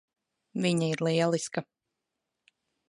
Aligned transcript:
Viņa 0.63 0.87
ir 0.95 1.03
lieliska. 1.09 1.65